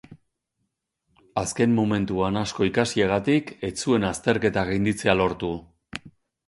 Azken 1.41 1.75
momentuan 1.81 2.41
asko 2.43 2.67
ikasiagatik, 2.71 3.55
ez 3.71 3.75
zuen 3.85 4.11
azterketa 4.13 4.69
gainditzea 4.73 5.19
lortu. 5.21 5.55